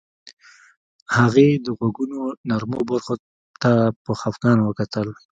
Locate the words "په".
4.03-4.11